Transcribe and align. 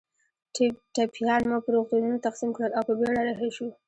ټپیان 0.95 1.41
مو 1.49 1.57
پر 1.65 1.71
روغتونونو 1.77 2.23
تقسیم 2.25 2.49
کړل 2.57 2.71
او 2.77 2.83
په 2.87 2.93
بېړه 2.99 3.21
رهي 3.29 3.49
شوو. 3.55 3.69